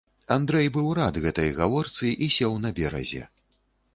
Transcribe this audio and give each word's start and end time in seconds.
Андрэй 0.35 0.69
быў 0.77 0.87
рад 0.99 1.19
гэтай 1.25 1.51
гаворцы 1.59 2.09
і 2.27 2.31
сеў 2.39 2.57
на 2.65 2.69
беразе. 2.79 3.21